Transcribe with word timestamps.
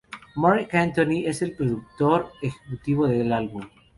Marc 0.35 0.73
Anthony 0.73 1.27
es 1.27 1.43
el 1.43 1.55
productor 1.55 2.31
ejecutivo 2.41 3.07
del 3.07 3.31
álbum. 3.31 3.61